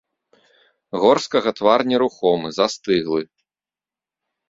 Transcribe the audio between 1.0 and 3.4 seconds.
Горскага твар нерухомы, застыглы.